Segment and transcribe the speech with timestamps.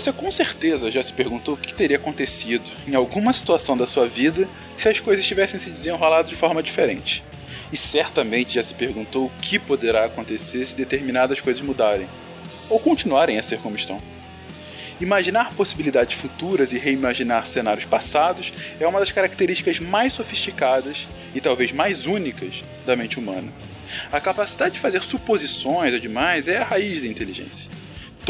[0.00, 4.06] Você com certeza já se perguntou o que teria acontecido em alguma situação da sua
[4.08, 7.22] vida se as coisas tivessem se desenrolado de forma diferente.
[7.70, 12.08] E certamente já se perguntou o que poderá acontecer se determinadas coisas mudarem,
[12.70, 14.00] ou continuarem a ser como estão.
[14.98, 21.72] Imaginar possibilidades futuras e reimaginar cenários passados é uma das características mais sofisticadas e talvez
[21.72, 23.52] mais únicas da mente humana.
[24.10, 27.79] A capacidade de fazer suposições é demais é a raiz da inteligência.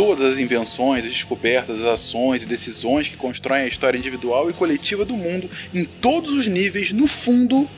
[0.03, 4.53] Todas as invenções, as descobertas, as ações e decisões que constroem a história individual e
[4.55, 7.69] coletiva do mundo em todos os níveis, no fundo,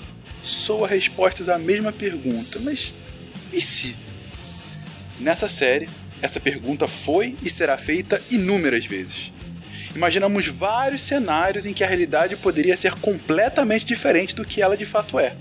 [0.40, 2.94] soa respostas à mesma pergunta: mas
[3.52, 3.96] e se?
[5.18, 5.88] Nessa série,
[6.22, 9.32] essa pergunta foi e será feita inúmeras vezes.
[9.92, 14.86] Imaginamos vários cenários em que a realidade poderia ser completamente diferente do que ela de
[14.86, 15.34] fato é.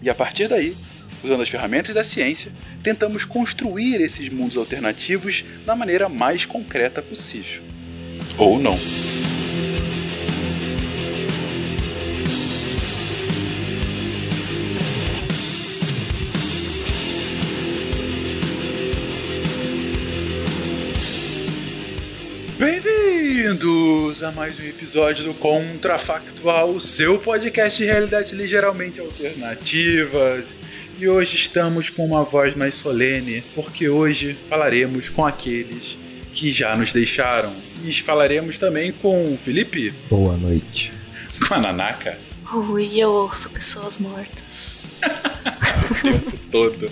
[0.00, 0.74] E a partir daí,
[1.22, 7.62] usando as ferramentas da ciência, tentamos construir esses mundos alternativos da maneira mais concreta possível.
[8.36, 8.76] Ou não.
[22.58, 30.56] Bem-vindos a mais um episódio do Contrafactual, seu podcast de realidade ligeiramente alternativas.
[30.98, 35.96] E hoje estamos com uma voz mais solene, porque hoje falaremos com aqueles
[36.32, 37.52] que já nos deixaram.
[37.84, 39.92] E falaremos também com o Felipe.
[40.08, 40.92] Boa noite.
[41.48, 42.16] Com a Nanaka.
[42.54, 44.82] Ui, eu ouço pessoas mortas.
[45.90, 46.86] o tempo todo.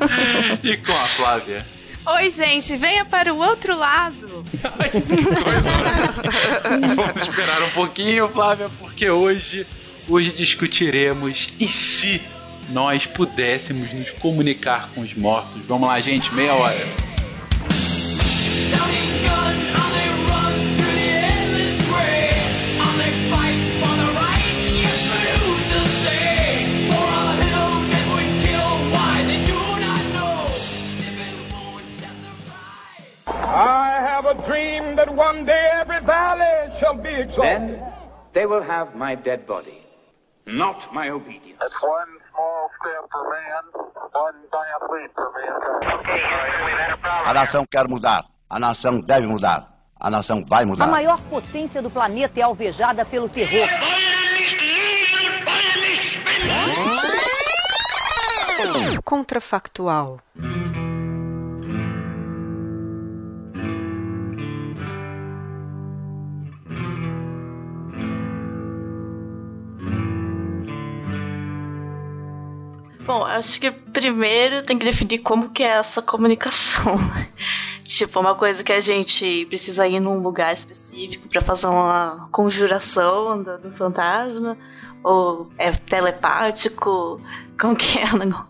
[0.64, 1.66] e com a Flávia.
[2.06, 4.44] Oi, gente, venha para o outro lado.
[4.78, 6.94] Ai, que coisa.
[6.96, 9.66] Vamos esperar um pouquinho, Flávia, porque hoje,
[10.08, 12.22] hoje discutiremos e se
[12.72, 15.62] nós pudéssemos nos comunicar com os mortos.
[15.62, 17.02] Vamos lá, gente, meia hora.
[33.54, 37.76] I have a dream that one day every valley shall be exalted.
[37.76, 37.82] Then
[38.32, 39.82] they will have my dead body,
[40.46, 41.58] not my obedience.
[41.60, 42.21] That's one
[47.24, 48.24] A nação quer mudar.
[48.48, 49.68] A nação deve mudar.
[49.98, 50.84] A nação vai mudar.
[50.84, 53.68] A maior potência do planeta é alvejada pelo terror.
[59.04, 60.18] Contrafactual.
[73.04, 76.96] Bom, acho que primeiro tem que definir como que é essa comunicação.
[77.82, 83.42] tipo, uma coisa que a gente precisa ir num lugar específico para fazer uma conjuração
[83.42, 84.56] do, do, fantasma,
[85.02, 87.20] ou é telepático,
[87.60, 88.46] como que é o negócio?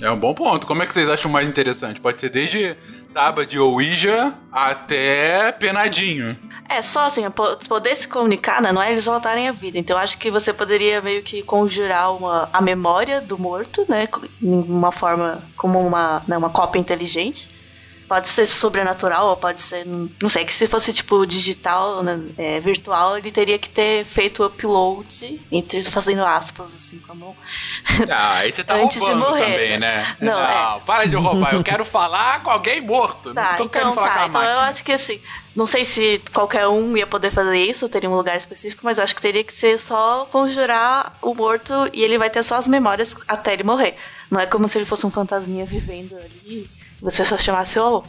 [0.00, 0.66] É um bom ponto.
[0.66, 2.00] Como é que vocês acham mais interessante?
[2.00, 2.76] Pode ser desde
[3.12, 6.36] tábua de Ouija até penadinho.
[6.68, 7.22] É, só assim,
[7.68, 8.72] poder se comunicar, né?
[8.72, 9.78] Não é eles voltarem à vida.
[9.78, 14.08] Então, acho que você poderia meio que conjurar uma, a memória do morto, né?
[14.42, 17.48] Uma forma, como uma, né, uma cópia inteligente.
[18.08, 19.84] Pode ser sobrenatural, ou pode ser.
[19.86, 24.42] Não sei, que se fosse tipo digital, né, é, virtual, ele teria que ter feito
[24.42, 27.36] o upload, entre fazendo aspas assim com a mão.
[28.10, 29.52] Ah, aí você tá Antes roubando de morrer.
[29.52, 30.16] também, né?
[30.20, 30.80] Não, não é.
[30.84, 31.54] para de roubar.
[31.54, 33.32] Eu quero falar com alguém morto.
[33.32, 34.56] Tá, não tô então, querendo falar tá, com a então máquina.
[34.56, 35.20] eu acho que assim.
[35.54, 39.04] Não sei se qualquer um ia poder fazer isso, teria um lugar específico, mas eu
[39.04, 42.66] acho que teria que ser só conjurar o morto e ele vai ter só as
[42.66, 43.96] memórias até ele morrer.
[44.28, 46.68] Não é como se ele fosse um fantasminha vivendo ali.
[47.04, 48.02] Você só chamasse, oh,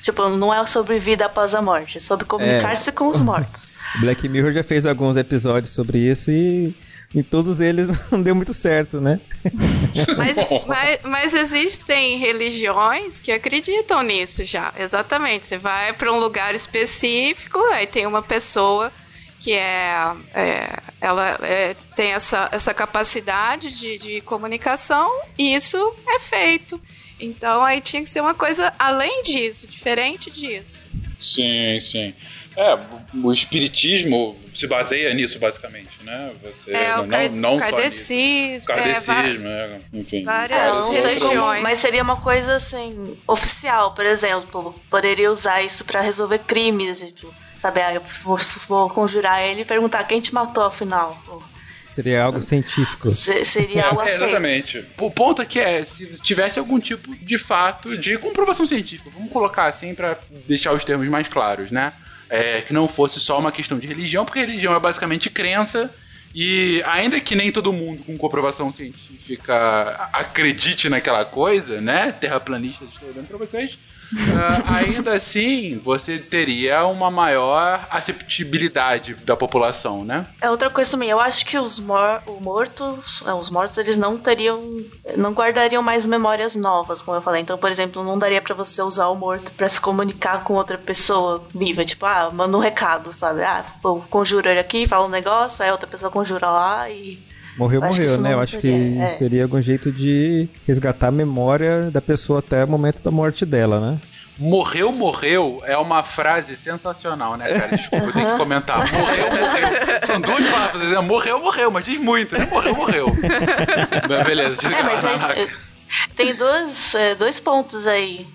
[0.00, 2.92] Tipo, não é sobre vida após a morte, é sobre comunicar-se é.
[2.92, 3.70] com os mortos.
[4.00, 6.74] Black Mirror já fez alguns episódios sobre isso e
[7.14, 9.20] em todos eles não deu muito certo, né?
[10.16, 10.36] mas,
[10.66, 15.46] mas, mas, existem religiões que acreditam nisso já, exatamente.
[15.46, 18.90] Você vai para um lugar específico, aí tem uma pessoa
[19.38, 19.92] que é,
[20.34, 26.80] é ela é, tem essa, essa capacidade de, de comunicação e isso é feito.
[27.20, 30.88] Então aí tinha que ser uma coisa além disso, diferente disso.
[31.20, 32.14] Sim, sim.
[32.56, 32.78] É,
[33.22, 36.32] o espiritismo se baseia nisso, basicamente, né?
[36.42, 38.66] Você é, não, o car não kardecismo.
[38.66, 40.22] Kardecismo, é, enfim.
[40.24, 41.62] Várias é, religiões.
[41.62, 44.74] mas seria uma coisa, assim, oficial, por exemplo.
[44.90, 47.80] Poderia usar isso para resolver crimes, tipo, sabe?
[47.80, 51.22] Ah, eu vou, vou conjurar ele e perguntar quem te matou, afinal.
[51.90, 53.10] Seria algo científico.
[53.10, 54.84] seria algo é, Exatamente.
[54.98, 59.10] O ponto aqui é se tivesse algum tipo de fato de comprovação científica.
[59.12, 61.92] Vamos colocar assim para deixar os termos mais claros, né?
[62.30, 65.92] é, que não fosse só uma questão de religião, porque religião é basicamente crença.
[66.32, 72.12] E ainda que nem todo mundo com comprovação científica acredite naquela coisa, né?
[72.12, 73.76] Terraplanistas estou dando pra vocês.
[74.12, 80.26] Uh, ainda assim, você teria uma maior acessibilidade da população, né?
[80.40, 81.10] É outra coisa também.
[81.10, 84.60] Eu acho que os mor mortos, é, os mortos, eles não teriam,
[85.16, 87.42] não guardariam mais memórias novas, como eu falei.
[87.42, 90.76] Então, por exemplo, não daria para você usar o morto para se comunicar com outra
[90.76, 93.42] pessoa viva, tipo, ah, manda um recado, sabe?
[93.42, 93.64] Ah,
[94.10, 97.29] conjura ele aqui, fala um negócio, aí outra pessoa conjura lá e
[97.60, 98.32] Morreu, morreu, né?
[98.32, 99.06] Eu acho que é.
[99.08, 103.78] seria algum jeito de resgatar a memória da pessoa até o momento da morte dela,
[103.78, 104.00] né?
[104.38, 107.76] Morreu, morreu é uma frase sensacional, né, cara?
[107.76, 108.78] Desculpa, eu tenho que comentar.
[108.90, 109.68] Morreu, morreu.
[110.06, 110.82] São duas palavras.
[110.88, 111.00] Né?
[111.00, 112.46] Morreu, morreu, mas diz muito, né?
[112.46, 113.06] Morreu, morreu.
[114.24, 115.48] Beleza, diga é, mas aí,
[116.16, 118.26] tem dois, é, dois pontos aí.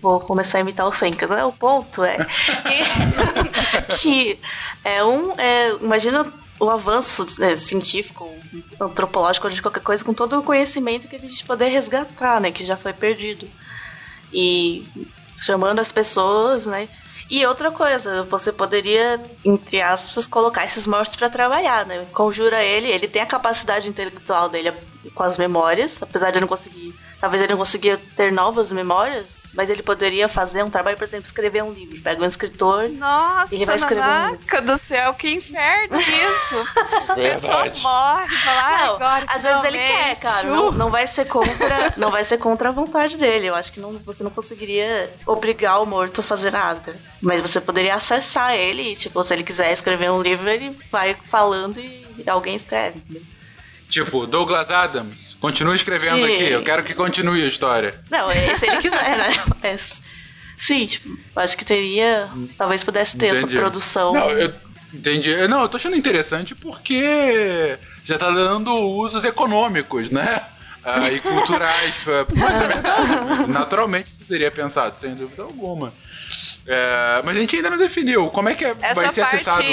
[0.00, 1.44] Vou começar a imitar o Fenka, né?
[1.44, 2.16] O ponto é
[3.86, 4.38] que, que
[4.82, 5.38] é um.
[5.38, 6.26] É, imagina
[6.62, 8.32] o avanço é, científico,
[8.80, 12.52] antropológico de qualquer coisa, com todo o conhecimento que a gente poder resgatar, né?
[12.52, 13.50] Que já foi perdido.
[14.32, 14.86] E
[15.28, 16.88] chamando as pessoas, né?
[17.28, 22.06] E outra coisa, você poderia, entre aspas, colocar esses mortos para trabalhar, né?
[22.12, 24.72] Conjura ele, ele tem a capacidade intelectual dele
[25.16, 26.94] com as memórias, apesar de ele não conseguir.
[27.20, 31.26] Talvez ele não conseguia ter novas memórias, mas ele poderia fazer um trabalho, por exemplo,
[31.26, 32.00] escrever um livro.
[32.00, 34.62] Pega um escritor Nossa, e ele vai escrever um livro.
[34.62, 36.64] do céu, que inferno isso!
[37.08, 40.48] A pessoa morre, fala, não, agora Às vezes ele quer, cara.
[40.48, 43.46] Não, não, vai ser contra, não vai ser contra a vontade dele.
[43.46, 46.96] Eu acho que não, você não conseguiria obrigar o morto a fazer nada.
[47.20, 51.16] Mas você poderia acessar ele, e, tipo, se ele quiser escrever um livro, ele vai
[51.28, 53.02] falando e alguém escreve.
[53.92, 56.34] Tipo, Douglas Adams, continue escrevendo Sim.
[56.34, 57.94] aqui, eu quero que continue a história.
[58.10, 59.28] Não, é se ele quiser, né?
[59.62, 60.00] Mas,
[60.58, 62.30] sim, tipo, acho que teria.
[62.56, 63.44] Talvez pudesse ter entendi.
[63.44, 64.14] essa produção.
[64.14, 64.50] Não, eu
[64.94, 65.46] entendi.
[65.46, 70.40] Não, eu tô achando interessante porque já tá dando usos econômicos, né?
[70.82, 72.02] Ah, e culturais.
[72.34, 75.92] Mas é verdade, naturalmente isso seria pensado, sem dúvida alguma.
[76.66, 79.64] É, mas a gente ainda não definiu como é que é, vai ser parte, acessado.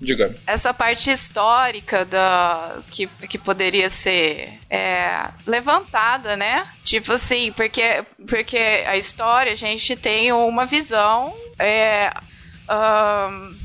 [0.00, 0.36] Diga.
[0.46, 6.66] Essa parte histórica da que, que poderia ser é, levantada, né?
[6.84, 8.56] Tipo assim, porque, porque
[8.86, 11.36] a história a gente tem uma visão.
[11.58, 12.12] É,
[12.68, 13.56] um,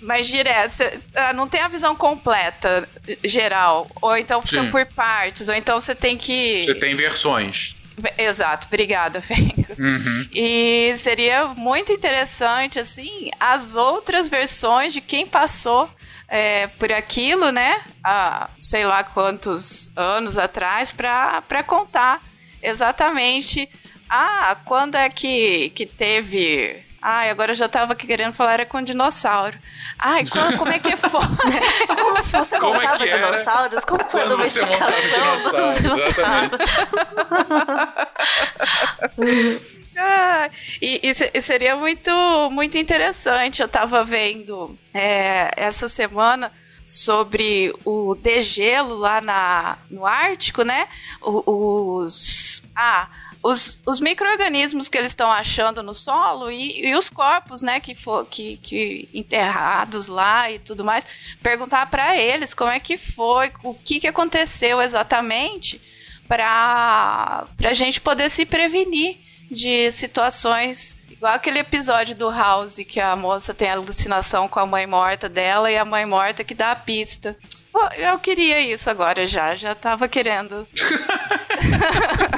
[0.00, 0.92] mais direta.
[1.14, 2.88] Ah, não tem a visão completa,
[3.24, 3.88] geral.
[4.00, 4.70] Ou então fica Sim.
[4.70, 6.64] por partes, ou então você tem que.
[6.64, 7.74] Você tem versões.
[8.16, 9.78] Exato, obrigada, Fênix.
[9.78, 10.28] Uhum.
[10.32, 15.90] E seria muito interessante, assim, as outras versões de quem passou
[16.28, 17.80] é, por aquilo, né?
[18.02, 22.20] Há sei lá quantos anos atrás, para contar
[22.62, 23.68] exatamente.
[24.08, 28.82] Ah, quando é que, que teve Ai, agora eu já tava querendo falar era com
[28.82, 29.58] dinossauro.
[29.98, 31.08] Ai, como, como é que foi?
[31.96, 33.84] como você como é montava é dinossauros?
[33.86, 34.86] Como foi a domesticação
[35.50, 36.58] dos dinossauros?
[39.96, 40.50] ah,
[40.82, 42.10] e, e, seria muito,
[42.50, 43.62] muito interessante.
[43.62, 46.52] Eu tava vendo é, essa semana
[46.86, 50.86] sobre o degelo lá na, no Ártico, né?
[51.22, 52.62] Os.
[52.76, 53.08] Ah
[53.42, 57.94] os, os micro-organismos que eles estão achando no solo e, e os corpos, né, que,
[57.94, 61.04] for, que, que enterrados lá e tudo mais,
[61.42, 65.80] perguntar para eles como é que foi, o que, que aconteceu exatamente
[66.28, 69.18] para a gente poder se prevenir
[69.50, 74.86] de situações igual aquele episódio do House que a moça tem alucinação com a mãe
[74.86, 77.36] morta dela e a mãe morta que dá a pista.
[77.96, 80.66] Eu queria isso agora já, já tava querendo.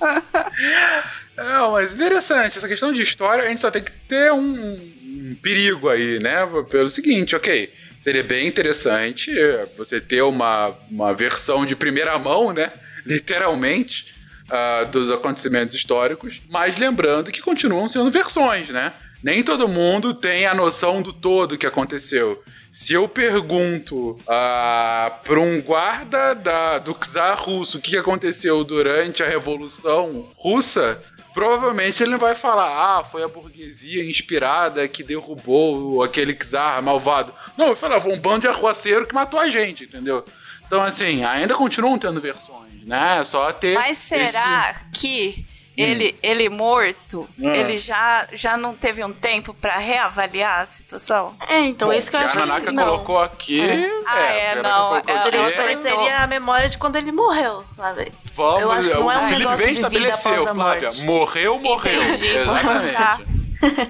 [1.36, 5.36] Não, mas interessante, essa questão de história, a gente só tem que ter um, um
[5.40, 6.46] perigo aí, né?
[6.68, 9.32] Pelo seguinte, ok, seria bem interessante
[9.76, 12.70] você ter uma, uma versão de primeira mão, né?
[13.06, 14.12] Literalmente,
[14.50, 18.92] uh, dos acontecimentos históricos, mas lembrando que continuam sendo versões, né?
[19.22, 22.42] Nem todo mundo tem a noção do todo que aconteceu.
[22.72, 29.22] Se eu pergunto ah, para um guarda da, do czar russo o que aconteceu durante
[29.22, 31.02] a Revolução Russa,
[31.34, 37.34] provavelmente ele não vai falar, ah, foi a burguesia inspirada que derrubou aquele czar malvado.
[37.56, 40.24] Não, falar, foi um bando de arruaceiro que matou a gente, entendeu?
[40.64, 43.24] Então, assim, ainda continuam tendo versões, né?
[43.24, 43.74] Só ter.
[43.74, 45.00] Mas será esse...
[45.00, 45.44] que
[45.82, 47.56] ele, ele morto, ah.
[47.56, 51.34] ele já, já não teve um tempo para reavaliar a situação?
[51.48, 52.84] É, então Bom, isso que eu acho que assim, não.
[52.84, 53.60] colocou aqui.
[53.60, 53.90] É.
[54.06, 54.96] Ah, é, não.
[54.96, 58.12] É, seria, tipo, ele teria a memória de quando ele morreu, sabe?
[58.34, 61.04] Vamos, eu acho que não é um Felipe negócio de vida após a Flávia, morte.
[61.04, 62.02] Morreu, morreu.
[62.02, 62.26] Entendi.
[62.26, 62.96] Exatamente.
[62.96, 63.20] Tá.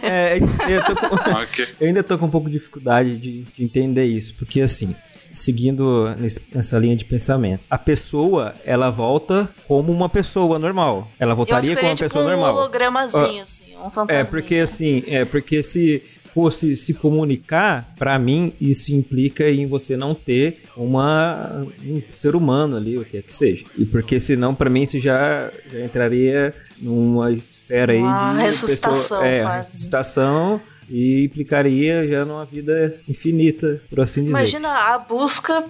[0.02, 1.68] É, eu, tô com, okay.
[1.80, 4.94] eu ainda tô com um pouco de dificuldade de, de entender isso, porque assim,
[5.32, 6.04] seguindo
[6.52, 7.60] nessa linha de pensamento.
[7.70, 11.10] A pessoa, ela volta como uma pessoa normal.
[11.18, 12.54] Ela voltaria como uma tipo pessoa um normal.
[12.54, 18.18] Um hologramazinho, uh, assim, um É, porque assim, é porque se fosse se comunicar, para
[18.18, 23.22] mim isso implica em você não ter uma um ser humano ali, o que é
[23.22, 23.64] que seja.
[23.76, 28.98] E porque senão para mim isso já, já entraria numa esfera uma aí de ressuscitação,
[28.98, 29.68] pessoa, é, quase.
[29.72, 34.30] ressuscitação e implicaria já numa vida infinita, por assim dizer.
[34.30, 35.64] Imagina a busca,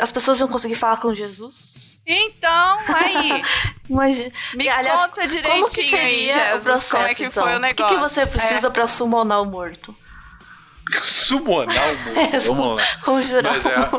[0.00, 1.76] as pessoas iam conseguir falar com Jesus.
[2.06, 3.42] Então, aí.
[3.90, 4.30] Imagina.
[4.54, 7.42] Me Aliás, conta direitinho como que seria aí, Jesus, o processo, como é que então?
[7.42, 7.94] foi o O que, negócio.
[7.96, 8.70] que você precisa É.
[8.70, 9.94] pra summonar o morto?
[11.02, 12.18] Summonar o mundo.
[12.34, 12.82] É, Vamos lá.
[13.02, 13.90] Conjurar Mas é,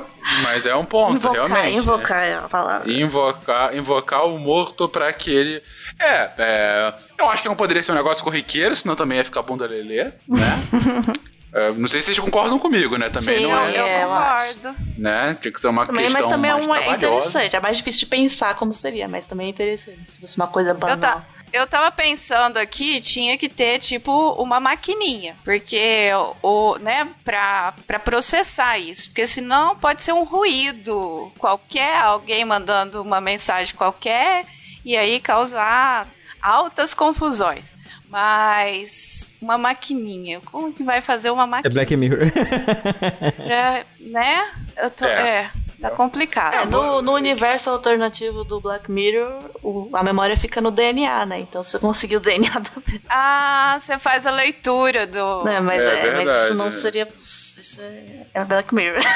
[0.44, 1.64] mas é um ponto, Invocar, realmente.
[1.64, 1.72] né?
[1.72, 2.92] invocar é a palavra.
[2.92, 5.62] Invocar, invocar o morto pra que ele.
[6.00, 9.42] É, é, eu acho que não poderia ser um negócio corriqueiro, senão também ia ficar
[9.42, 10.58] bunda lelê, né?
[11.54, 13.10] É, não sei se vocês concordam comigo, né?
[13.10, 14.54] Também Sim, não é, eu Eu concordo.
[14.62, 14.76] concordo.
[14.98, 15.38] né?
[15.42, 17.56] Tinha que ser uma Também, questão mas também é, mais um, é interessante.
[17.56, 19.98] É mais difícil de pensar como seria, mas também é interessante.
[20.12, 21.24] Se fosse uma coisa Eu, banal.
[21.54, 25.36] Eu tava pensando aqui, tinha que ter, tipo, uma maquininha.
[25.44, 26.10] Porque,
[26.42, 29.10] o, né, pra, pra processar isso.
[29.10, 34.46] Porque senão pode ser um ruído qualquer, alguém mandando uma mensagem qualquer,
[34.86, 36.08] e aí causar
[36.42, 37.74] altas confusões.
[38.10, 41.74] Mas uma maquininha, como que vai fazer uma É maquininha?
[41.74, 42.20] Black Mirror.
[43.46, 44.50] pra, né?
[44.78, 45.30] Eu tô, É.
[45.30, 45.52] é.
[45.82, 46.54] Tá complicado.
[46.54, 51.40] É, no, no universo alternativo do Black Mirror, o- a memória fica no DNA, né?
[51.40, 52.70] Então você conseguiu o DNA da
[53.10, 55.44] Ah, você faz a leitura do.
[55.44, 56.72] Não, mas, É é, mas verdade, isso não é.
[56.72, 57.08] seria.
[57.24, 59.02] Isso é, é Black Mirror.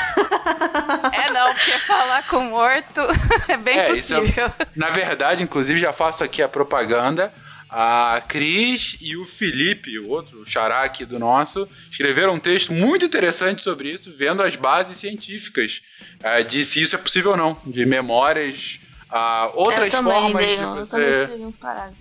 [1.14, 3.02] É, não, porque falar com morto
[3.48, 4.52] é bem É, isso é- possível.
[4.76, 7.32] Na verdade, inclusive, já faço aqui a propaganda.
[7.74, 13.06] A Cris e o Felipe, o outro xará aqui do nosso, escreveram um texto muito
[13.06, 15.82] interessante sobre isso, vendo as bases científicas
[16.22, 20.58] eh, de se isso é possível ou não, de memórias, ah, outras também, formas dei,
[20.58, 21.22] de eu também você.
[21.22, 21.98] escrevi uns parágrafos.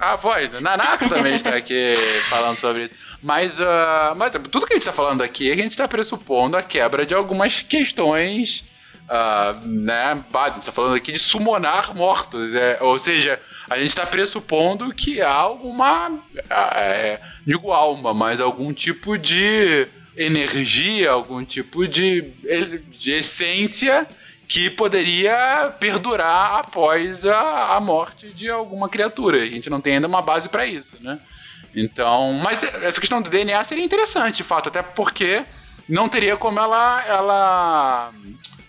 [0.00, 0.60] Ah, pode.
[0.60, 1.94] Nanaka também está aqui
[2.30, 2.94] falando sobre isso.
[3.22, 6.62] Mas, ah, mas tudo que a gente está falando aqui, a gente está pressupondo a
[6.62, 8.64] quebra de algumas questões,
[9.08, 10.24] ah, né.
[10.32, 12.54] A gente está falando aqui de summonar mortos.
[12.54, 13.38] é, ou seja,
[13.68, 16.18] a gente está pressupondo que há alguma,
[16.50, 22.22] ah, é, digo alma, mas algum tipo de energia, algum tipo de,
[22.98, 24.06] de essência
[24.46, 29.42] que poderia perdurar após a, a morte de alguma criatura.
[29.42, 31.18] A gente não tem ainda uma base para isso, né?
[31.74, 35.42] Então, mas essa questão do DNA seria interessante, de fato, até porque
[35.88, 38.12] não teria como ela ela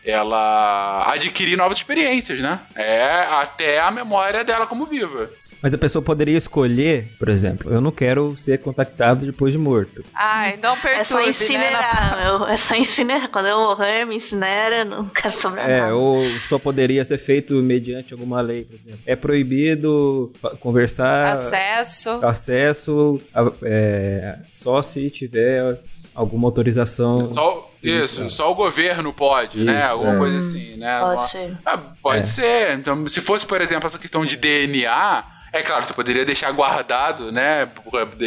[0.05, 2.59] ela adquirir novas experiências, né?
[2.75, 5.29] É até a memória dela como viva.
[5.61, 10.03] Mas a pessoa poderia escolher, por exemplo, eu não quero ser contactado depois de morto.
[10.13, 12.17] Ai, não perturbe, É só né, incinerar.
[12.17, 13.29] na- eu- é só incinerar.
[13.29, 15.95] Quando eu morrer, me incinera, não quero sobrar É, nada.
[15.95, 18.99] ou só poderia ser feito mediante alguma lei, por exemplo.
[19.07, 22.09] É proibido conversar, Acesso.
[22.23, 25.79] acesso a- é, só se tiver
[26.13, 27.33] alguma autorização.
[27.33, 29.79] Só, isso, só o governo pode, né?
[29.79, 30.17] Isso, Alguma é.
[30.17, 30.99] coisa assim, né?
[30.99, 31.57] Pode Uma- ser.
[31.65, 32.25] Ah, pode É.
[32.25, 32.77] ser.
[32.77, 35.23] Então, se fosse, por exemplo, essa questão de DNA,
[35.53, 37.69] é claro, você poderia deixar guardado, né?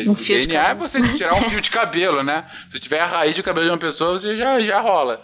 [0.07, 0.89] Um o fio de DNA é cabelo.
[0.89, 2.45] você tirar um fio de cabelo, né?
[2.73, 5.21] Se tiver a raiz de cabelo de uma pessoa, você já, já rola.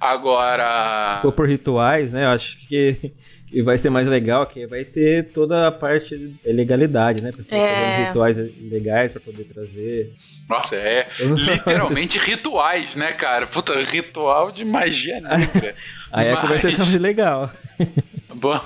[0.00, 1.06] Agora.
[1.08, 2.24] Se for por rituais, né?
[2.24, 3.12] Eu acho que,
[3.54, 7.30] que vai ser mais legal, que vai ter toda a parte da legalidade, né?
[7.30, 7.68] Pessoas É.
[7.68, 8.36] fazendo rituais
[8.70, 10.12] legais pra poder trazer.
[10.48, 13.46] Nossa, é literalmente rituais, né, cara?
[13.46, 15.72] Puta, ritual de magia negra.
[16.10, 17.48] Aí a conversa fica mais legal.
[18.34, 18.58] Bom,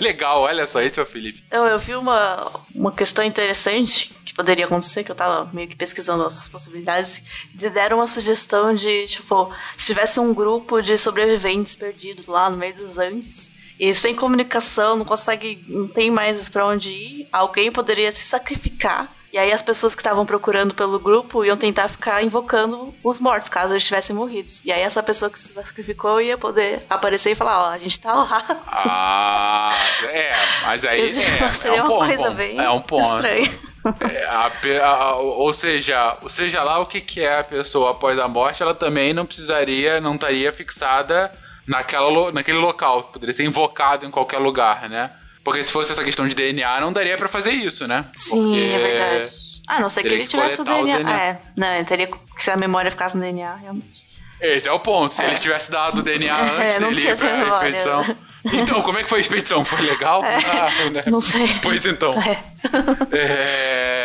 [0.00, 1.42] legal, olha só, esse é o Felipe.
[1.50, 5.74] Eu, eu vi uma, uma questão interessante que poderia acontecer, que eu tava meio que
[5.74, 7.22] pesquisando as possibilidades,
[7.54, 12.58] de deram uma sugestão de, tipo, se tivesse um grupo de sobreviventes perdidos lá no
[12.58, 17.70] meio dos Andes, e sem comunicação, não consegue, não tem mais pra onde ir, alguém
[17.70, 19.12] poderia se sacrificar.
[19.32, 23.50] E aí as pessoas que estavam procurando pelo grupo iam tentar ficar invocando os mortos,
[23.50, 24.48] caso eles tivessem morrido.
[24.64, 28.00] E aí essa pessoa que se sacrificou ia poder aparecer e falar, ó, a gente
[28.00, 28.60] tá lá.
[28.66, 32.80] Ah, é, mas aí é, seria é um uma ponto, coisa bom, bem é um
[32.80, 33.14] ponto.
[33.16, 33.58] estranha.
[34.10, 34.50] É, a
[34.86, 38.74] a- ou seja, seja lá o que, que é a pessoa após a morte, ela
[38.74, 41.30] também não precisaria, não estaria fixada
[41.66, 43.04] naquela, naquele local.
[43.04, 45.10] Poderia ser invocado em qualquer lugar, né?
[45.44, 48.04] Porque se fosse essa questão de DNA, não daria pra fazer isso, né?
[48.16, 49.30] Sim, Porque é verdade.
[49.68, 51.20] Ah, a não ser que ele tivesse o coletar DNA.
[51.22, 54.06] É, não, ele teria que se a memória ficasse no DNA, realmente.
[54.40, 55.14] Esse é o ponto.
[55.14, 57.68] Se ele tivesse dado o DNA antes É, não dele tinha ir pra memória.
[57.68, 58.16] expedição.
[58.52, 59.64] Então, como é que foi a expedição?
[59.64, 60.22] Foi legal?
[60.24, 61.02] Ah, né?
[61.06, 61.48] Não sei.
[61.62, 62.12] Pois então.
[62.22, 62.38] É.
[63.12, 63.95] É,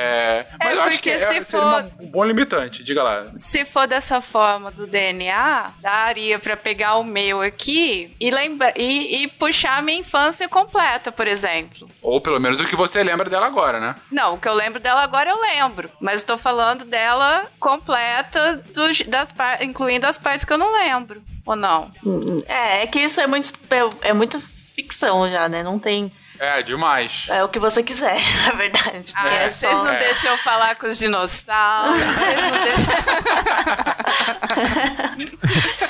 [0.60, 3.24] mas É, eu acho que porque é, se seria for- um bom limitante, diga lá.
[3.36, 9.24] Se for dessa forma do DNA, daria pra pegar o meu aqui e, lembra e,
[9.24, 11.88] e puxar a minha infância completa, por exemplo.
[12.01, 13.96] Ou pelo menos o que você lembra dela agora, né?
[14.12, 15.89] Não, o que eu lembro dela agora eu lembro.
[16.00, 21.22] Mas eu tô falando dela completa, dos, das incluindo as partes que eu não lembro.
[21.46, 21.91] Ou não?
[22.46, 23.51] É, é que isso é muito
[24.03, 24.39] é, é muita
[24.75, 25.63] ficção já, né?
[25.63, 26.12] Não tem
[26.43, 27.27] É, demais.
[27.29, 28.17] é o que você quiser,
[28.48, 29.12] na verdade.
[29.13, 30.00] Ah, é vocês só- não É.
[30.00, 31.98] deixam eu falar com os dinossauros.
[32.00, 33.91] vocês não deixam...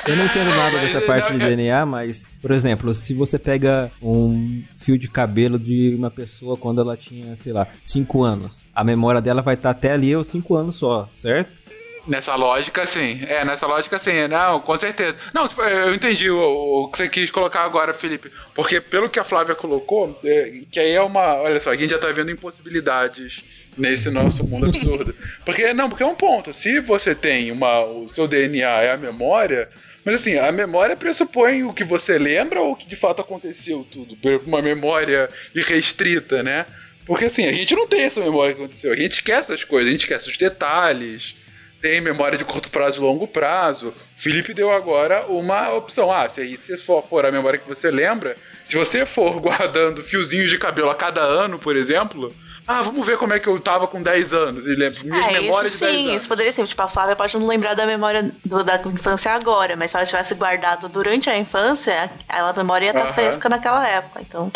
[0.07, 3.37] Eu não entendo nada dessa parte não, de é- DNA, mas, por exemplo, se você
[3.39, 8.65] pega um fio de cabelo de uma pessoa quando ela tinha, sei lá, 5 anos,
[8.75, 11.60] a memória dela vai estar até ali aos 5 anos só, certo?
[12.07, 13.21] Nessa lógica, sim.
[13.27, 14.27] É, nessa lógica, sim.
[14.27, 15.15] Não, com certeza.
[15.33, 16.39] Não, eu entendi o,
[16.85, 18.31] o que você quis colocar agora, Felipe.
[18.55, 21.35] Porque pelo que a Flávia colocou, é, que aí é uma.
[21.35, 23.43] Olha só, a gente já tá vendo impossibilidades
[23.77, 25.15] nesse nosso mundo absurdo.
[25.45, 26.53] Porque, não, porque é um ponto.
[26.53, 27.81] Se você tem uma.
[27.81, 29.69] O seu DNA é a memória.
[30.03, 33.85] Mas assim, a memória pressupõe o que você lembra ou o que de fato aconteceu
[33.89, 34.15] tudo.
[34.15, 36.65] Por Uma memória irrestrita, né?
[37.05, 38.91] Porque assim, a gente não tem essa memória que aconteceu.
[38.91, 41.35] A gente esquece as coisas, a gente esquece os detalhes
[41.81, 43.87] tem memória de curto prazo e longo prazo.
[43.89, 46.11] O Felipe deu agora uma opção.
[46.11, 50.49] Ah, se, se for, for a memória que você lembra, se você for guardando fiozinhos
[50.49, 52.31] de cabelo a cada ano, por exemplo,
[52.67, 54.65] ah, vamos ver como é que eu tava com 10 anos.
[54.67, 56.21] E lembra, minhas É, isso memórias de 10 sim, anos.
[56.21, 56.67] isso poderia ser.
[56.67, 60.05] Tipo, a Flávia pode não lembrar da memória do- da infância agora, mas se ela
[60.05, 63.13] tivesse guardado durante a infância, a memória ia estar Aham.
[63.13, 64.21] fresca naquela época.
[64.21, 64.51] Então,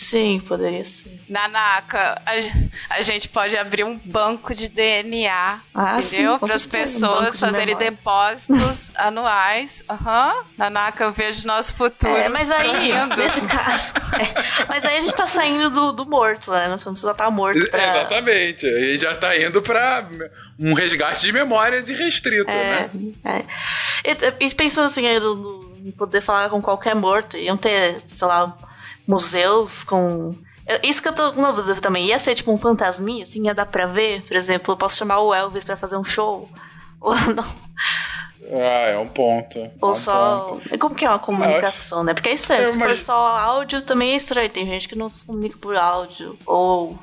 [0.00, 1.20] sim, poderia ser.
[1.28, 6.38] Nanaka, a, a gente pode abrir um banco de DNA, Ah, sim, entendeu?
[6.38, 7.90] Para as um pessoas de fazerem memória.
[7.90, 9.84] depósitos anuais.
[9.88, 10.34] Aham.
[10.58, 12.16] Nanaka, eu vejo nosso futuro.
[12.16, 13.16] É, mas aí, sorrindo.
[13.16, 13.92] nesse caso.
[14.18, 16.66] é, mas aí a gente tá saindo do, do morto, né?
[16.68, 17.98] Não precisa estar morto pra.
[18.00, 18.66] Exatamente.
[18.66, 20.08] Aí já tá indo pra
[20.58, 23.10] um resgate de memórias irrestrito, É, né?
[23.24, 23.44] é.
[24.42, 25.60] E, e pensando assim, aí no-
[25.96, 28.54] poder falar com qualquer morto, iam ter, sei lá,
[29.10, 30.34] museus com.
[30.82, 32.06] Isso que eu tô com uma dúvida também.
[32.06, 34.22] Ia ser tipo um fantasminha, assim, ia dar pra ver?
[34.22, 36.48] Por exemplo, eu posso chamar o Elvis pra fazer um show?
[37.00, 37.70] Ou não?
[38.52, 39.58] Ah, é um ponto.
[39.58, 40.50] É Ou um só.
[40.50, 40.78] ponto.
[40.78, 42.14] Como que é uma comunicação, né?
[42.14, 42.62] Porque é estranho.
[42.62, 44.48] Eu Se for só áudio, também é estranho.
[44.50, 46.36] Tem gente que não se comunica por áudio.
[46.46, 46.98] Ou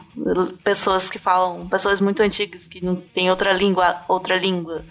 [0.64, 1.68] pessoas que falam.
[1.68, 4.84] Pessoas muito antigas que não tem outra língua, outra língua,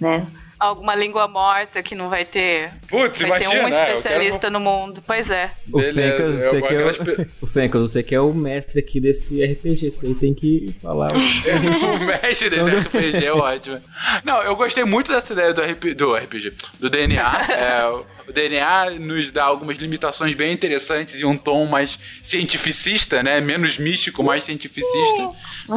[0.00, 0.26] né?
[0.60, 2.70] Alguma língua morta que não vai ter.
[2.88, 3.70] Putz, vai ter imagina, um né?
[3.70, 5.02] Eu quero- especialista no mundo.
[5.06, 5.50] Pois é.
[5.72, 9.00] O Fencas, você, que é o, pe- o Fencas, você que é o mestre aqui
[9.00, 11.12] desse RPG, você tem que falar.
[11.16, 13.80] o mestre desse RPG é ótimo.
[14.22, 17.30] Não, eu gostei muito dessa ideia do, RP, do RPG, do DNA.
[17.50, 17.90] É,
[18.30, 23.40] o DNA nos dá algumas limitações bem interessantes e um tom mais cientificista, né?
[23.40, 25.30] Menos místico, mais cientificista.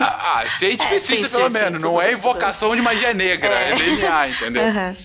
[0.00, 3.54] Ah, ah, cientificista É, sim, pelo sim, menos, sim, não é invocação de magia negra,
[3.54, 4.62] é, DNA, entendeu?
[4.64, 4.96] Aham.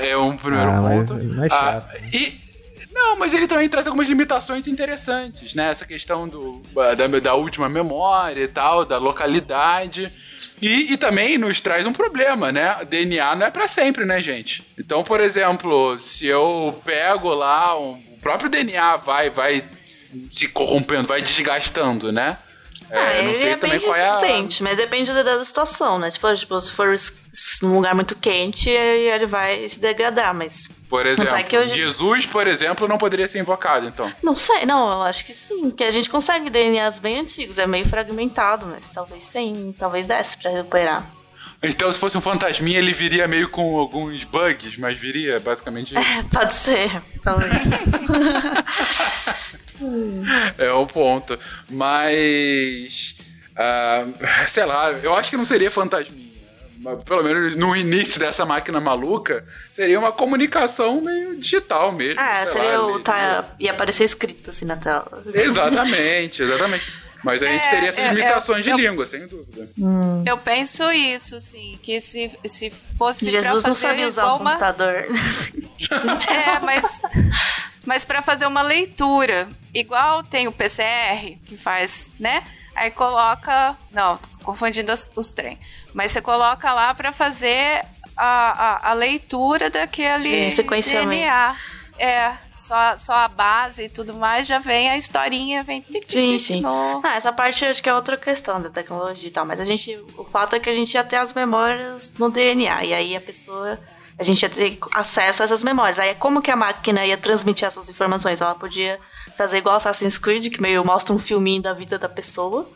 [0.00, 1.24] É, é um primeiro Ah, mas- ponto.
[1.36, 1.96] mais Ah, chato.
[2.12, 2.48] e.
[2.92, 5.70] Não, mas ele também traz algumas limitações interessantes, né?
[5.70, 10.12] Essa questão do, da, da última memória e tal, da localidade.
[10.60, 12.84] E, e também nos traz um problema, né?
[12.88, 14.62] DNA não é pra sempre, né, gente?
[14.78, 19.64] Então, por exemplo, se eu pego lá, um- o próprio DNA vai, vai
[20.32, 22.38] se corrompendo, vai desgastando, né?
[22.90, 25.44] Ah, eu não ele sei é bem também qual é a- resistente, mas depende da,
[25.44, 26.10] situação, né?
[26.10, 26.96] Se for, tipo, se for
[27.62, 30.68] num lugar muito quente, ele vai se degradar, mas.
[30.88, 34.10] Por exemplo, é que hoje- Jesus, por exemplo, não poderia ser invocado, então.
[34.22, 35.62] Não sei, não, eu acho que sim.
[35.70, 40.36] Porque a gente consegue DNAs bem antigos, é meio fragmentado, mas talvez tem, talvez desse
[40.38, 41.10] pra recuperar.
[41.62, 45.92] Então, se fosse um fantasminha, ele viria meio com alguns bugs, mas viria basicamente.
[46.32, 47.52] Pode ser, talvez.
[50.56, 51.38] é o ponto.
[51.70, 53.14] Mas.
[53.56, 54.06] ah,
[54.46, 56.27] sei lá, eu acho que não seria fantasminha.
[57.04, 62.20] Pelo menos no início dessa máquina maluca, seria uma comunicação meio digital mesmo.
[62.20, 62.94] ah, seria lá, o.
[62.94, 65.22] ali- Tá, ia aparecer escrito assim na tela.
[65.34, 67.08] Exatamente, exatamente.
[67.24, 69.68] Mas a gente É, teria essas é, limitações é, de eu- língua, sem dúvida.
[70.24, 74.36] Eu penso isso, assim, que se, se fosse pra Jesus fazer não sabia usar o
[74.36, 74.52] uma...
[74.52, 75.06] computador.
[76.30, 77.00] É, mas,
[77.86, 82.42] mas para fazer uma leitura, igual tem o PCR, que faz, né?
[82.78, 83.76] Aí coloca.
[83.92, 85.58] Não, tô confundindo as- os trem.
[85.94, 87.82] Mas você coloca lá para fazer
[88.16, 90.62] a, a, a leitura daquele Sim.
[90.64, 91.56] DNA.
[92.00, 96.10] É, só, só a base e tudo mais, já vem a historinha, vem tic, tic,
[96.12, 96.60] Sim, tic, sim.
[96.60, 99.60] no- Ah, essa parte eu acho que é outra questão da tecnologia e tal, mas
[99.60, 99.96] a gente.
[100.16, 103.20] O fato é que a gente ia ter as memórias no DNA, e aí a
[103.20, 103.78] pessoa.
[104.16, 105.96] A gente ia ter acesso a essas memórias.
[105.98, 108.40] Aí como que a máquina ia transmitir essas informações?
[108.40, 108.98] Ela podia
[109.38, 112.68] fazer igual Assassin's Creed, que meio mostra um filminho da vida da pessoa.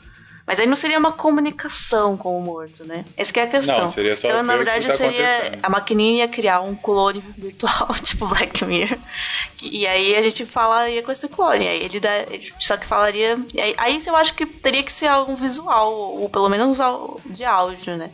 [0.44, 3.05] Mas aí não seria uma comunicação com o morto, né?
[3.16, 3.79] Essa que é a questão.
[3.85, 5.59] Não, seria só então, na verdade, tá seria.
[5.62, 8.98] A maquininha ia criar um clone virtual, tipo Black Mirror.
[9.62, 11.68] E aí a gente falaria com esse clone.
[11.68, 12.18] Aí ele dá.
[12.29, 13.38] ele- Só que falaria.
[13.57, 16.79] Aí, aí eu acho que teria que ser algum visual, ou pelo menos
[17.27, 18.11] de áudio, né?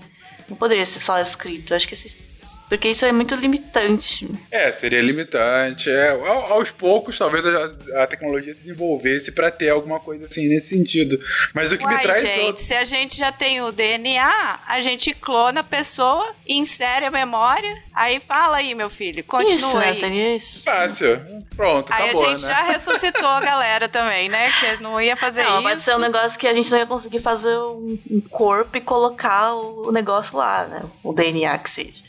[0.50, 1.74] Não poderia ser só escrito.
[1.74, 2.27] Acho que esse.
[2.68, 4.28] Porque isso é muito limitante.
[4.50, 5.90] É, seria limitante.
[5.90, 10.48] É, ao- aos poucos, talvez a, a tecnologia se desenvolvesse pra ter alguma coisa assim
[10.48, 11.18] nesse sentido.
[11.54, 12.20] Mas o que me Uai, traz.
[12.20, 17.11] gente, se a gente já tem o DNA, a gente clona a pessoa, insere a
[17.11, 19.96] memória, aí fala aí, meu filho, continua isso, aí.
[19.96, 20.62] Seria isso.
[20.62, 21.20] Fácil.
[21.57, 22.48] Pronto, Aí acabou, a gente né?
[22.48, 24.48] já ressuscitou a galera também, né?
[24.52, 25.62] Que não ia fazer Não, isso.
[25.68, 27.98] pode ser um negócio que a gente não ia conseguir fazer um,
[28.31, 30.81] corpo e colocar o, o negócio lá, né?
[31.02, 32.07] O DNA que seja.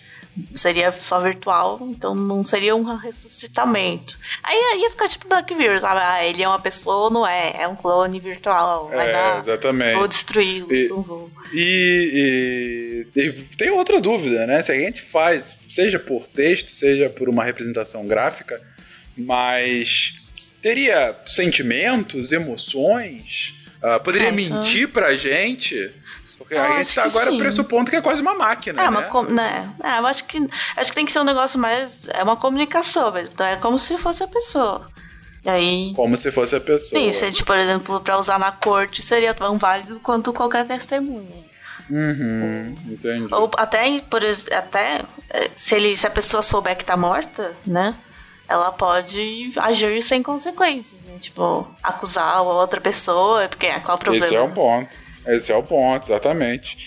[0.53, 4.17] Seria só virtual, então não seria um ressuscitamento.
[4.43, 5.99] Aí ia ficar tipo Black Mirror, sabe?
[6.03, 7.53] Ah, ele é uma pessoa não é?
[7.61, 8.89] É um clone virtual.
[8.89, 9.43] Vai É, dar.
[9.43, 9.95] exatamente.
[9.97, 10.73] Vou destruí-lo.
[10.73, 11.31] E- não vou.
[11.53, 14.61] E, e- e tem outra dúvida, né?
[14.63, 18.61] Se a gente faz, seja por texto, seja por uma representação gráfica,
[19.17, 20.15] mas
[20.61, 25.91] teria sentimentos, emoções, ah, poderia isso- mentir pra gente?
[26.39, 27.37] Porque a gente tá agora sim.
[27.37, 28.89] pressupondo que é quase uma máquina, É, né?
[28.89, 29.69] uma com, né?
[29.83, 30.39] É, eu acho que
[30.75, 33.29] acho que tem que ser um negócio mais é uma comunicação, velho.
[33.31, 34.87] Então é como se fosse a pessoa.
[35.43, 36.99] E aí Como se fosse a pessoa.
[36.99, 40.65] Sim, se a gente, por exemplo, pra usar na corte seria tão válido quanto qualquer
[40.65, 41.49] testemunha.
[41.89, 43.33] Uhum, entendi.
[43.33, 47.95] Ou até, por até eh, se, ele, se a pessoa souber que tá morta, né?
[48.47, 50.99] Ela pode agir sem consequências.
[51.05, 51.17] Né?
[51.19, 54.25] Tipo, acusar a outra pessoa, porque ah, qual o problema?
[54.25, 54.89] Esse é o ponto.
[55.35, 56.77] Esse é o ponto, exatamente.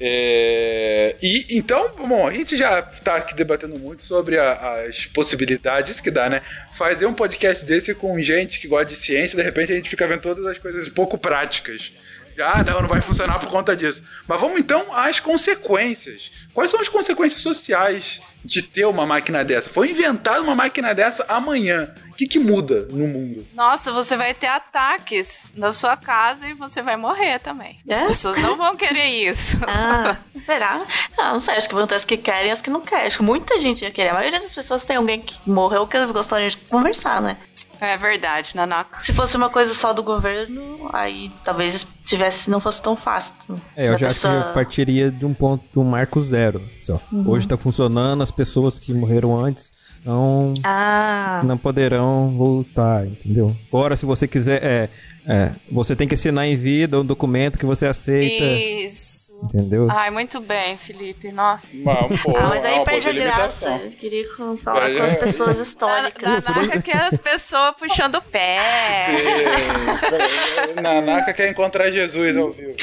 [0.00, 6.00] É, E então, bom, a gente já tá aqui debatendo muito sobre a- as possibilidades
[6.00, 6.42] que dá, né?
[6.76, 10.06] Fazer um podcast desse com gente que gosta de ciência, de repente a gente fica
[10.06, 11.92] vendo todas as coisas pouco práticas.
[12.40, 14.02] Ah, não, não vai funcionar por conta disso.
[14.28, 16.30] Mas vamos então às consequências.
[16.54, 19.70] Quais são as consequências sociais de ter uma máquina dessa?
[19.70, 21.94] Foi inventada uma máquina dessa amanhã.
[22.10, 23.46] O que, que muda no mundo?
[23.54, 27.80] Nossa, você vai ter ataques na sua casa e você vai morrer também.
[27.88, 28.06] As É?
[28.06, 29.56] pessoas não vão querer isso.
[29.66, 30.84] Ah, será?
[31.16, 31.54] Não, não sei.
[31.56, 33.06] Acho que vão ter as que querem e as que não querem.
[33.06, 34.10] Acho que muita gente ia querer.
[34.10, 37.38] A maioria das pessoas tem alguém que morreu que eles gostariam de conversar, né?
[37.84, 39.00] É verdade, Nanaka.
[39.00, 43.34] Se fosse uma coisa só do governo, aí talvez tivesse, não fosse tão fácil.
[43.76, 46.62] É, eu já pessoa- que eu partiria de um ponto do marco zero.
[46.80, 47.00] Só.
[47.10, 47.28] Uhum.
[47.28, 49.72] Hoje tá funcionando, as pessoas que morreram antes
[50.04, 53.54] não, Ah, não poderão voltar, entendeu?
[53.68, 54.88] Agora, se você quiser, é,
[55.26, 59.21] é, você tem que assinar em vida um documento que você aceita, Isso.
[59.42, 59.88] Entendeu?
[59.90, 61.32] Ai, muito bem, Felipe.
[61.32, 61.76] Nossa.
[61.76, 63.68] Um pouco, ah, mas é aí uma perde a graça.
[63.84, 64.24] Eu queria
[64.62, 65.18] falar É, com as é.
[65.18, 66.44] pessoas Na, históricas.
[66.44, 68.58] Nanaka quer as pessoas puxando o pé.
[69.06, 70.80] Sim.
[70.80, 72.74] Nanaka quer encontrar Jesus ao vivo.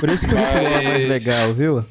[0.00, 1.84] Por isso que o ritual é mais legal, viu?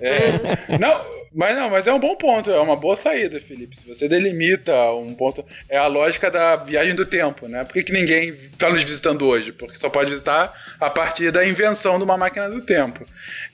[0.00, 0.78] É.
[0.78, 1.00] Não,
[1.34, 3.76] mas não, mas é um bom ponto, é uma boa saída, Felipe.
[3.78, 5.44] Se você delimita um ponto.
[5.68, 7.64] É a lógica da viagem do tempo, né?
[7.64, 9.52] Por que, que ninguém está nos visitando hoje?
[9.52, 13.04] Porque só pode visitar a partir da invenção de uma máquina do tempo.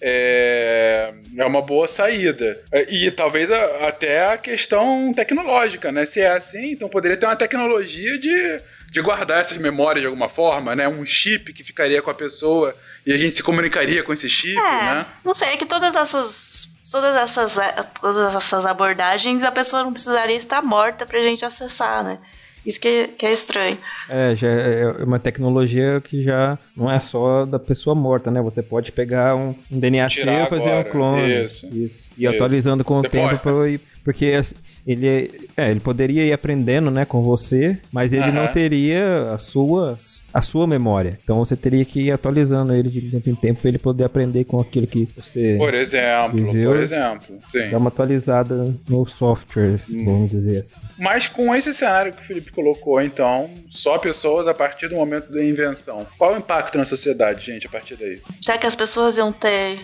[0.01, 2.61] É, é uma boa saída.
[2.73, 6.07] É, E talvez a- até a questão tecnológica, né?
[6.07, 8.57] Se é assim, então poderia ter uma tecnologia de,
[8.91, 10.89] de guardar essas memórias de alguma forma, né?
[10.89, 14.57] Um chip que ficaria com a pessoa e a gente se comunicaria com esse chip,
[14.59, 14.61] É,
[14.95, 15.07] né?
[15.25, 16.69] não sei, é que todas essas.
[16.97, 22.03] Todas essas, é, todas essas abordagens a pessoa não precisaria estar morta pra gente acessar,
[22.03, 22.17] né?
[22.65, 23.77] Isso que, é- que é estranho.
[24.09, 28.41] É, já é uma tecnologia que já não é só da pessoa morta, né?
[28.41, 30.89] Você pode pegar um, um DNA seu e fazer agora.
[30.89, 31.45] um clone.
[31.45, 31.67] Isso.
[31.71, 31.85] E
[32.25, 32.29] Isso.
[32.29, 33.41] atualizando com o Você tempo pode.
[33.43, 34.55] pra ir- porque assim,
[34.87, 35.09] ele
[35.57, 38.53] é, ele poderia ir aprendendo, né, com você, mas ele não Aham.
[38.53, 39.99] teria a sua
[40.33, 41.19] a sua memória.
[41.25, 44.45] Então você teria que ir atualizando ele de tempo em tempo pra ele poder aprender
[44.45, 46.71] com aquilo que você Por exemplo, Viveu?
[46.71, 47.39] por exemplo.
[47.51, 47.69] Sim.
[47.71, 50.05] dá uma atualizada no software, Hum.
[50.05, 50.77] vamos dizer assim.
[50.97, 55.33] Mas com esse cenário que o Felipe colocou, então, só pessoas a partir do momento
[55.33, 56.07] da invenção.
[56.17, 58.21] Qual o impacto na sociedade, gente, a partir daí?
[58.41, 59.81] Será que as pessoas iam ter.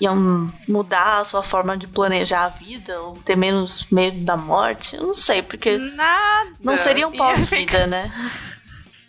[0.00, 3.00] Iam mudar a sua forma de planejar a vida?
[3.00, 4.96] Ou ter menos medo da morte?
[4.96, 6.50] Eu não sei, porque Nada.
[6.62, 8.12] não seria um pós-vida, né?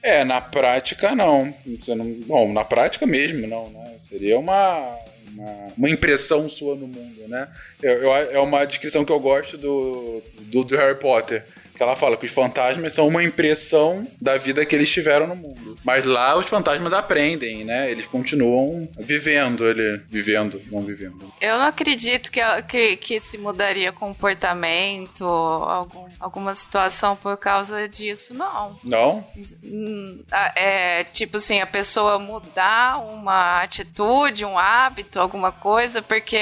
[0.01, 1.53] É, na prática não.
[1.65, 2.05] Você não.
[2.27, 3.95] Bom, na prática mesmo não, né?
[4.07, 4.95] Seria uma,
[5.33, 7.47] uma, uma impressão sua no mundo, né?
[7.81, 11.43] Eu, eu- é uma descrição que eu gosto do, do, do Harry Potter.
[11.75, 15.35] Que ela fala que os fantasmas são uma impressão da vida que eles tiveram no
[15.35, 15.75] mundo.
[15.83, 17.91] Mas lá os fantasmas aprendem, né?
[17.91, 21.31] Eles continuam vivendo, ele vivendo, não vivendo.
[21.41, 28.33] Eu não acredito que, que, que se mudaria comportamento, algum, alguma situação por causa disso,
[28.33, 28.79] não.
[28.83, 29.25] Não?
[29.63, 30.23] Hum,
[30.55, 36.39] É, tipo assim, a pessoa mudar uma atitude, um hábito, alguma coisa, porque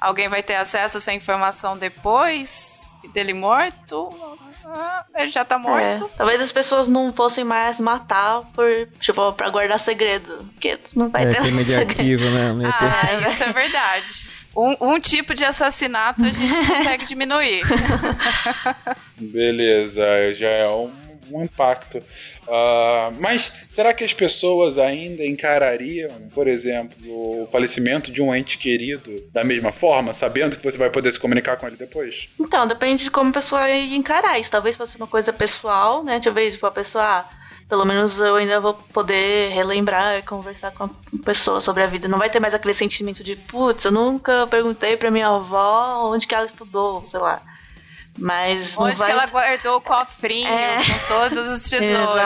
[0.00, 4.10] alguém vai ter acesso a essa informação depois dele morto.
[4.64, 6.10] Ah, ele já tá É, morto.
[6.16, 8.66] talvez as pessoas não fossem mais matar por,
[9.00, 10.38] tipo, pra guardar segredo.
[10.54, 11.90] Porque não vai É, ter mais de segredo.
[11.90, 12.70] arquivo, né?
[12.80, 14.26] Ah, isso é verdade.
[14.54, 17.62] Um, um tipo de assassinato a gente consegue diminuir.
[19.18, 20.90] Beleza, já é um,
[21.34, 22.02] um impacto.
[22.48, 28.58] Ah, mas será que as pessoas ainda encarariam, por exemplo, o falecimento de um ente
[28.58, 32.28] querido da mesma forma, sabendo que você vai poder se comunicar com ele depois?
[32.38, 34.50] Então, depende de como a pessoa encarar isso.
[34.50, 36.20] Talvez fosse uma coisa pessoal, né?
[36.20, 37.28] Talvez tipo, a pessoa, ah,
[37.68, 40.90] pelo menos eu ainda vou poder relembrar e conversar com a
[41.24, 42.08] pessoa sobre a vida.
[42.08, 46.26] Não vai ter mais aquele sentimento de, putz, eu nunca perguntei pra minha avó onde
[46.26, 47.40] que ela estudou, sei lá.
[48.18, 49.06] Mas não Onde vai...
[49.06, 50.76] que ela guardou o cofrinho É.
[50.76, 52.22] com todos os tesouros.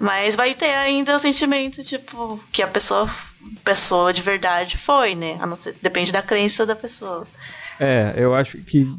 [0.00, 3.08] Mas vai ter ainda o sentimento, tipo, que a pessoa,
[3.64, 5.36] pessoa de verdade foi, né?
[5.40, 7.26] A não ser, depende da crença da pessoa.
[7.78, 8.90] É, eu acho que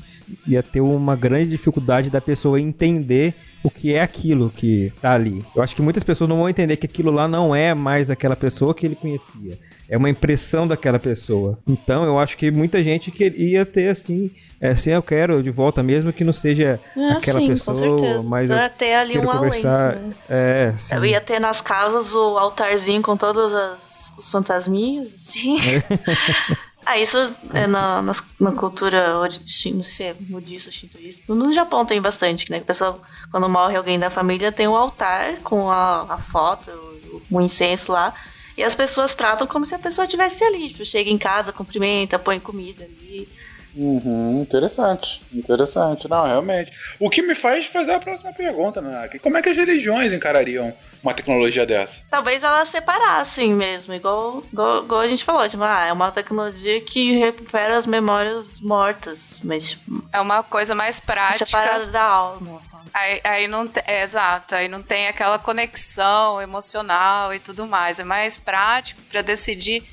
[0.45, 5.43] ia ter uma grande dificuldade da pessoa entender o que é aquilo que tá ali.
[5.55, 8.35] Eu acho que muitas pessoas não vão entender que aquilo lá não é mais aquela
[8.35, 9.57] pessoa que ele conhecia.
[9.89, 11.57] É uma impressão daquela pessoa.
[11.67, 15.81] Então eu acho que muita gente queria ter assim, é, assim, eu quero de volta
[15.81, 19.91] mesmo que não seja Ah, aquela sim, pessoa, mas eu Pra ter ali um conversar.
[19.91, 20.15] alento, né?
[20.27, 20.95] É, sim.
[20.95, 25.57] Eu ia ter nas casas o altarzinho com todos as- os fantasminhas, assim.
[26.85, 27.17] ah, isso
[27.53, 31.21] é na, nas- na cultura, não sei se é budista ou shintoísta.
[31.33, 32.57] No Japão tem bastante, né?
[32.57, 32.99] A pessoa,
[33.31, 37.91] quando morre alguém da família, tem um altar com a, a foto, o, o incenso
[37.91, 38.13] lá.
[38.57, 40.69] E as pessoas tratam como se a pessoa estivesse ali.
[40.69, 43.29] Tipo, chega em casa, cumprimenta, põe comida ali.
[43.75, 46.09] Uhum, interessante, interessante.
[46.09, 46.71] Não, realmente.
[46.99, 49.19] O que me faz fazer a próxima pergunta, Nanaki.
[49.19, 52.01] Como é que as religiões encarariam uma tecnologia dessa?
[52.09, 56.81] Talvez elas separassem mesmo, igual, igual, igual a gente falou, tipo, ah, é uma tecnologia
[56.81, 61.45] que recupera as memórias mortas, mas tipo, É uma coisa mais prática.
[61.45, 62.59] separada da alma.
[62.93, 67.99] Aí, aí não te- é, exato, aí não tem aquela conexão emocional e tudo mais.
[67.99, 69.83] É mais prático para decidir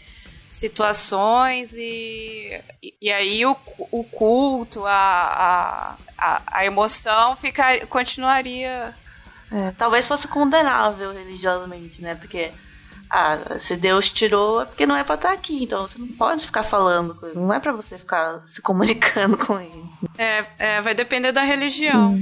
[0.55, 3.57] situações e, e, e aí o,
[3.91, 8.95] o culto, a, a, a, emoção ficar, continuaria.
[9.51, 12.15] É, talvez fosse condenável religiosamente, né?
[12.15, 12.53] Porque
[13.11, 16.47] ah, se Deus tirou é porque não é pra estar aqui, então você não pode
[16.47, 19.85] ficar falando com ele, não é pra você ficar se comunicando com ele.
[20.17, 22.17] É, é, vai depender da religião.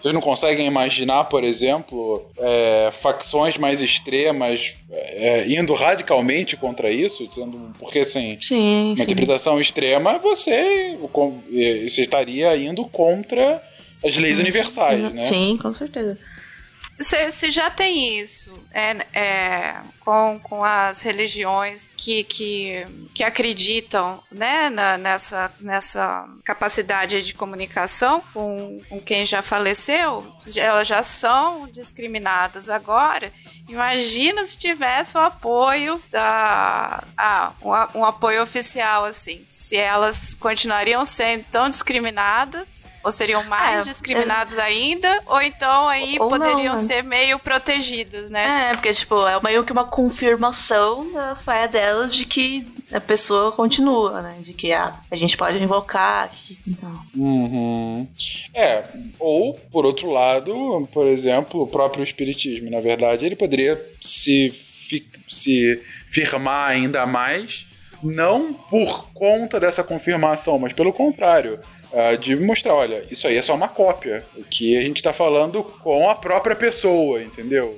[0.00, 7.28] Vocês não conseguem imaginar, por exemplo, é, facções mais extremas é, indo radicalmente contra isso?
[7.32, 9.02] Sendo, porque, assim, Sim, uma sim.
[9.02, 13.62] interpretação extrema, você, eh, você estaria indo contra
[14.02, 15.22] as leis universais, né?
[15.22, 16.16] Sim, com certeza.
[17.00, 22.84] Se, já tem isso é, é, com, com as religiões que, que,
[23.14, 30.86] que acreditam né, na- nessa, nessa capacidade de comunicação com, com quem já faleceu, elas
[30.86, 33.32] já são discriminadas agora.
[33.68, 37.04] Imagina se tivesse o apoio da.
[37.16, 39.46] Ah, um, um apoio oficial, assim.
[39.48, 46.16] Se elas continuariam sendo tão discriminadas, ou seriam mais É, discriminadas ainda, ou então aí
[46.20, 46.80] Ou não, poderiam né?
[46.80, 48.70] ser meio protegidas, né?
[48.70, 53.52] É, porque, tipo, é meio que uma confirmação da fé dela de que a pessoa
[53.52, 54.38] continua, né?
[54.40, 56.58] De que ah, a gente pode invocar aqui.
[56.66, 56.92] Então.
[57.16, 58.06] Uhum.
[58.54, 58.82] É,
[59.18, 65.08] ou, por outro lado, por exemplo, o próprio Espiritismo, na verdade, ele poderia se, fi-
[65.28, 67.66] se firmar ainda mais,
[68.02, 71.60] não por conta dessa confirmação, mas pelo contrário.
[71.92, 74.22] Ah, de mostrar, olha, isso aí é só uma cópia.
[74.36, 77.76] O que a gente tá falando com a própria pessoa, entendeu?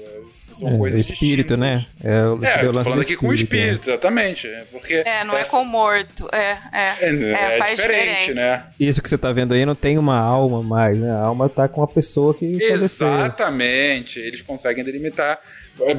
[0.59, 1.59] São É, o coisas espírito, distintas.
[1.59, 1.87] né?
[2.05, 4.46] É, o, É, o tô falando do aqui com o espírito, espírito, exatamente.
[4.46, 6.29] é, Porque É, não é essa- com morto.
[6.31, 6.96] É, é.
[7.01, 8.35] é, é faz diferente, diferença.
[8.35, 8.64] né?
[8.79, 11.11] Isso que você tá vendo aí não tem uma alma mais, né?
[11.11, 13.09] A alma tá com a pessoa que faleceu.
[13.09, 15.40] Exatamente, eles conseguem delimitar.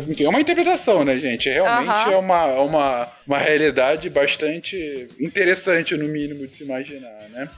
[0.07, 1.49] Enfim, é uma interpretação, né, gente?
[1.49, 2.11] Realmente Aham.
[2.11, 7.49] é uma, é uma, uma realidade bastante interessante, no mínimo, de se imaginar, né?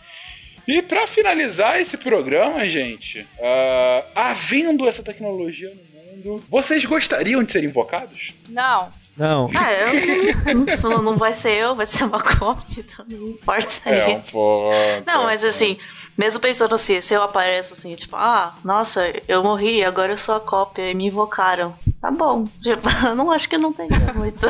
[0.67, 6.43] E pra finalizar esse programa, gente, ah, havendo essa tecnologia no mundo.
[6.49, 8.33] Vocês gostariam de ser invocados?
[8.49, 8.89] Não.
[9.17, 9.49] Não.
[9.55, 13.89] Ah, eu não, vai ser eu, vai ser uma cópia, então não importa.
[13.89, 14.75] É um ponto.
[15.07, 15.77] Não, mas assim,
[16.17, 20.35] mesmo pensando assim, se eu apareço assim, tipo, ah, nossa, eu morri, agora eu sou
[20.35, 21.73] a cópia e me invocaram.
[22.01, 22.43] Tá bom.
[22.61, 24.45] Tipo, eu não acho que não tenha muito.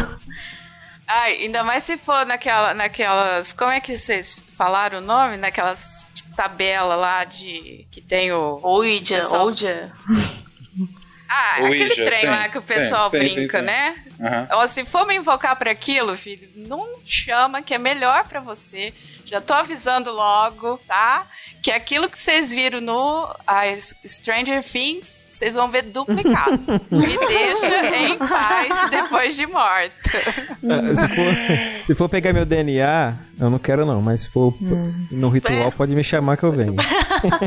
[1.07, 3.53] Ai, ainda mais se for naquela, naquelas.
[3.53, 5.37] Como é que vocês falaram o nome?
[5.37, 7.85] Naquelas tabela lá de.
[7.91, 8.59] que tem o.
[8.63, 9.91] Ouija, pessoal- Ouija.
[11.27, 13.65] Ah, Ouija, aquele trem sim, lá que o pessoal sim, brinca, sim, sim.
[13.65, 13.95] né?
[14.21, 14.47] Aham.
[14.51, 18.93] Ó, se for me invocar pra aquilo, filho, não chama que é melhor pra você.
[19.25, 21.25] Já tô avisando logo, tá?
[21.61, 23.27] Que aquilo que vocês viram no
[24.05, 26.61] Stranger Things, vocês vão ver duplicado.
[26.91, 29.93] Me deixa em paz depois de morta.
[30.13, 34.53] Ah, Se for, se for pegar meu DNA, eu não quero não, mas se for
[35.11, 36.75] no ritual, pode me chamar que eu venho.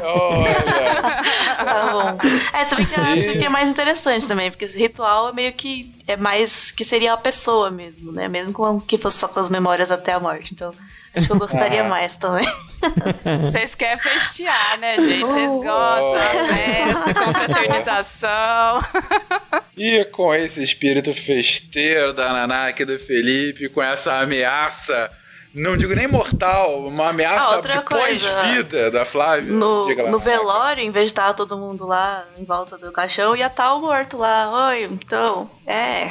[0.03, 1.19] Olha.
[1.65, 2.19] Tá bom.
[2.53, 5.33] É, se bem que eu acho que é mais interessante também, porque esse ritual é
[5.33, 8.29] meio que é mais que seria a pessoa mesmo, né?
[8.29, 10.53] Mesmo com, que fosse só com as memórias até a morte.
[10.55, 10.73] Então,
[11.19, 11.89] acho que eu gostaria Ah.
[11.89, 12.49] mais também.
[13.43, 15.21] Vocês querem festear, né, gente?
[15.25, 16.21] Vocês gostam da
[16.55, 18.85] festa, confraternização.
[19.77, 25.09] E com esse espírito festeiro da Nanak e do Felipe, com essa ameaça,
[25.55, 29.53] não digo nem mortal, uma ameaça Ah, pós-vida da Flávia.
[29.53, 33.37] No, lá, no velório, em vez de estar todo mundo lá em volta do caixão,
[33.37, 34.69] ia estar o morto lá.
[34.71, 36.11] Oi, então, é.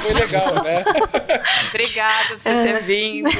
[0.00, 0.84] Foi legal, né?
[1.68, 3.30] Obrigada por você ter vindo.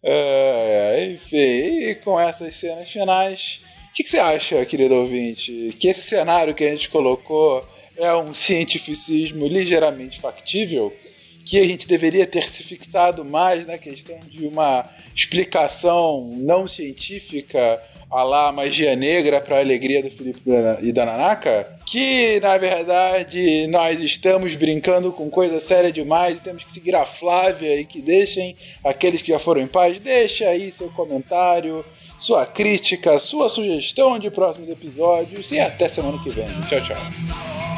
[0.00, 5.74] É, enfim, e com essas cenas finais, o que, que você acha, querido ouvinte?
[5.80, 7.60] Que esse cenário que a gente colocou
[7.96, 10.94] é um cientificismo ligeiramente factível?
[11.44, 17.80] Que a gente deveria ter se fixado mais na questão de uma explicação não científica
[18.10, 20.40] a lá magia negra para a alegria do Felipe
[20.82, 21.76] e da Nanaka?
[21.86, 27.06] Que na verdade nós estamos brincando com coisa séria demais e temos que seguir a
[27.06, 31.84] Flávia e que deixem aqueles que já foram em paz, deixa aí seu comentário,
[32.18, 36.46] sua crítica, sua sugestão de próximos episódios e até semana que vem.
[36.68, 37.69] Tchau, tchau.